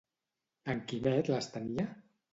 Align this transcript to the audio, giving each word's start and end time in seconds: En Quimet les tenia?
En 0.73 0.81
Quimet 0.93 1.29
les 1.35 1.53
tenia? 1.59 1.89